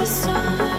the 0.00 0.06
sun. 0.06 0.69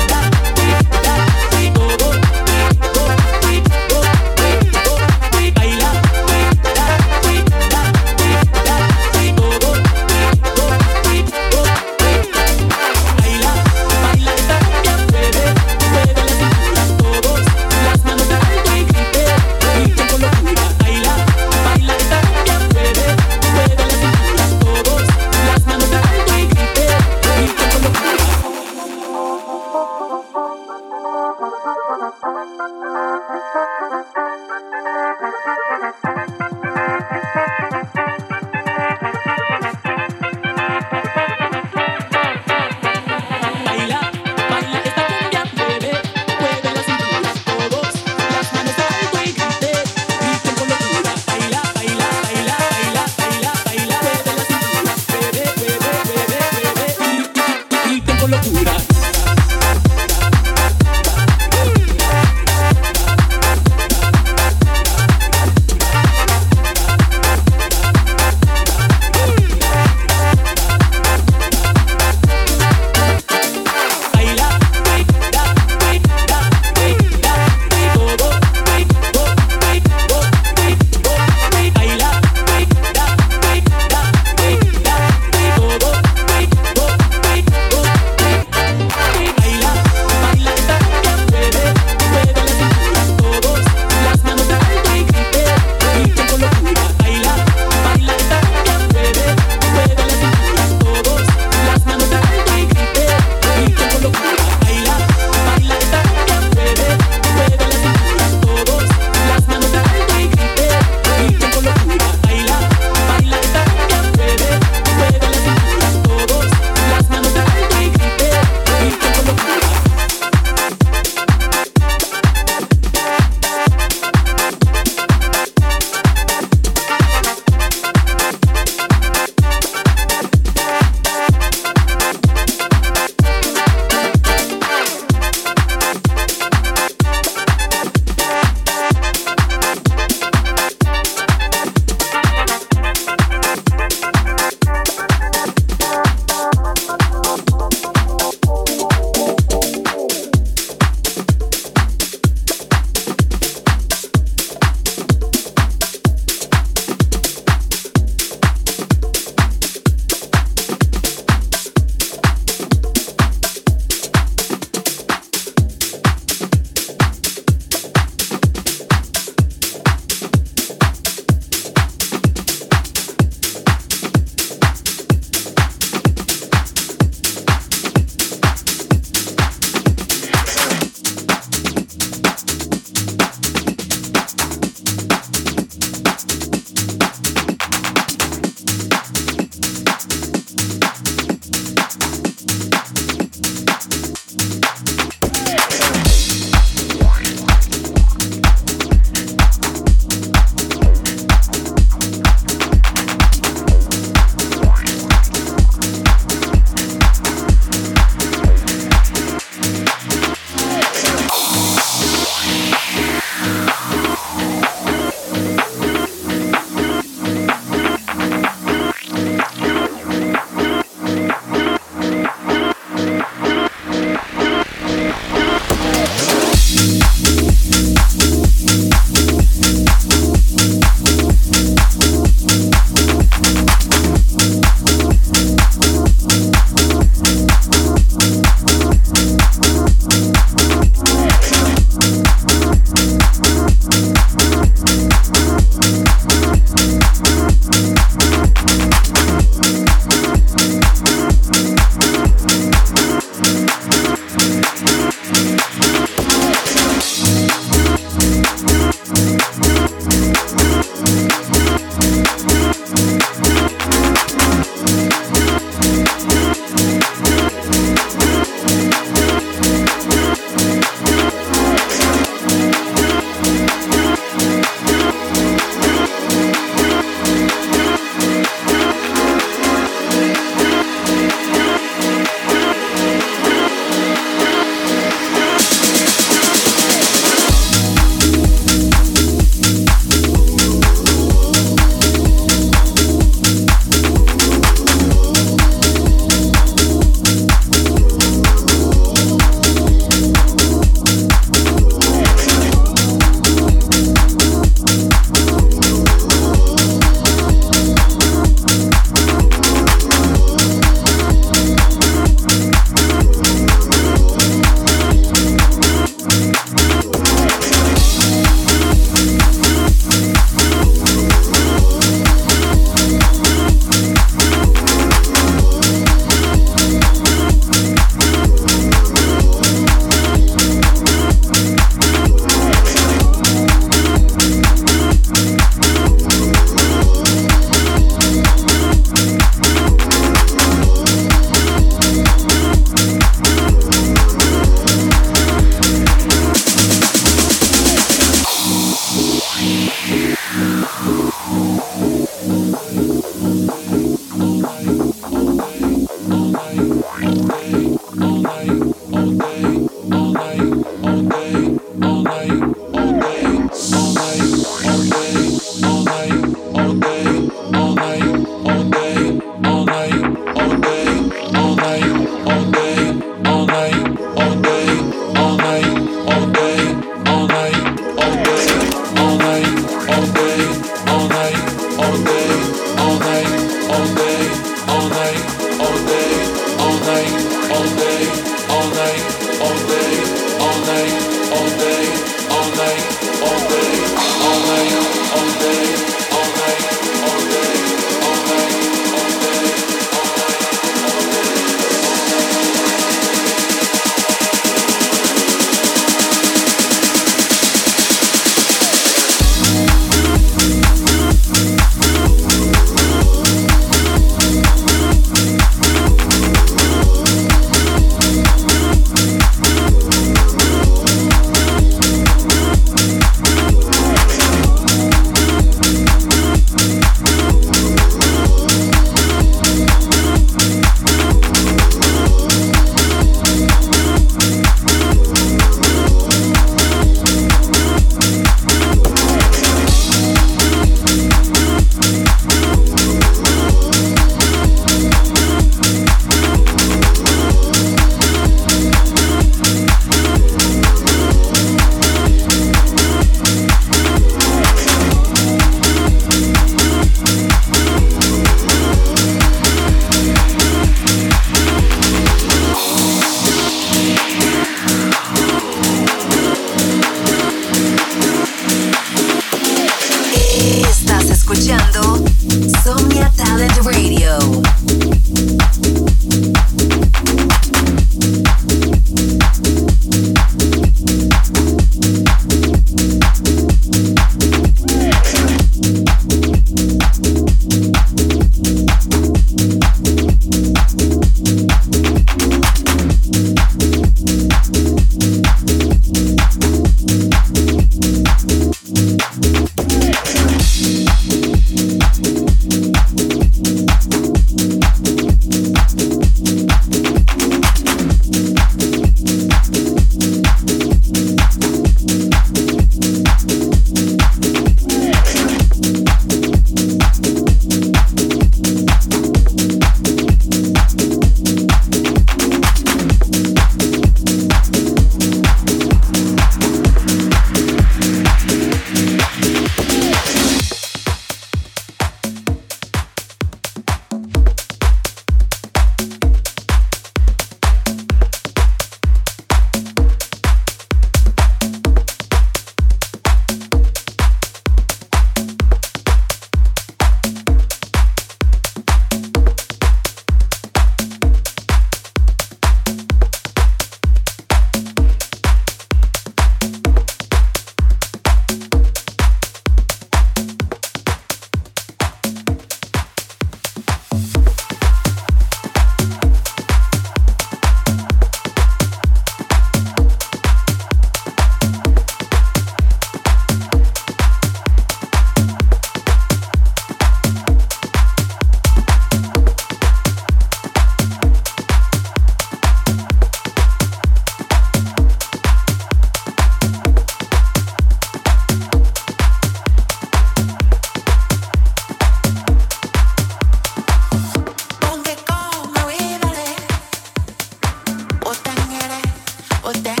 was 599.73 599.83
that? 599.83 600.00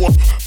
one. 0.00 0.39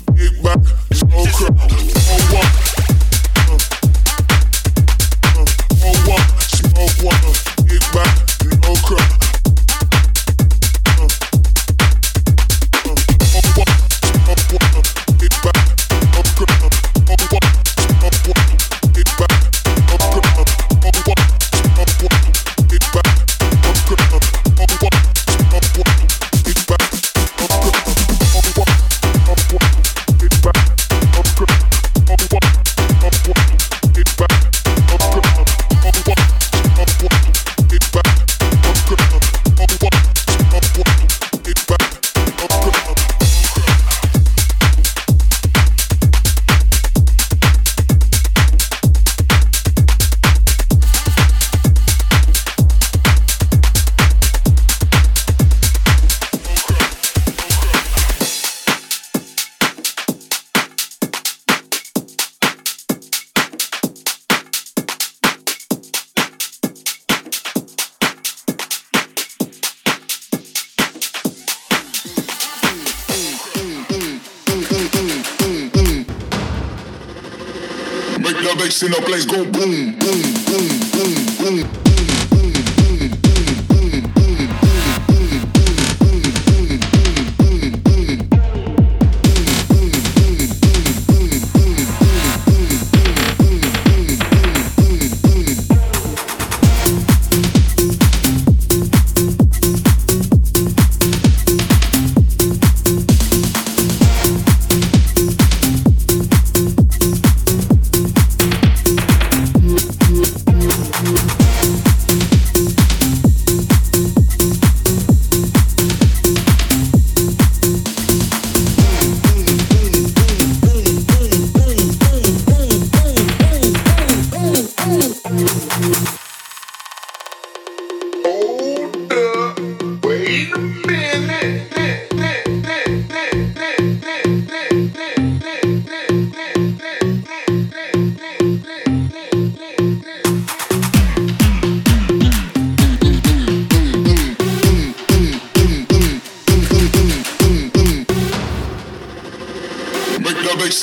Place 79.03 79.25
go 79.25 79.43
boom, 79.43 79.51
boom, 79.51 79.72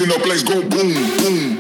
Talent 0.01 1.60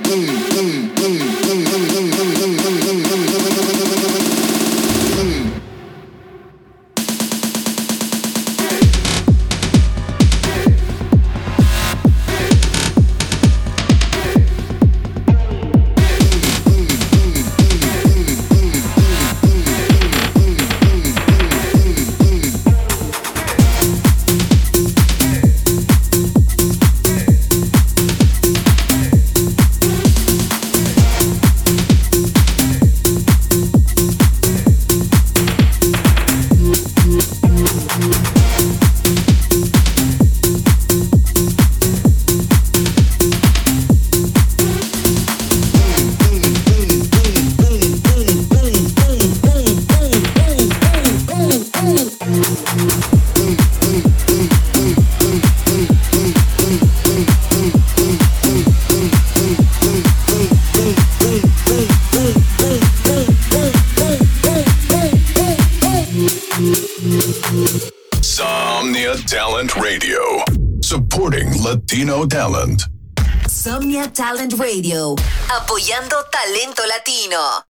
Apoyando 75.50 76.24
talento 76.30 76.86
latino. 76.86 77.69